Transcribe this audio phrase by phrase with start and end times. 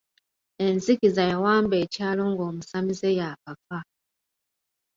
[0.65, 3.79] Enzikiza yawamba ekyalo ng’omusamize y’akafa.